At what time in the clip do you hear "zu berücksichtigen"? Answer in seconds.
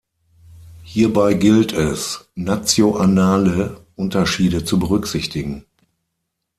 4.65-5.63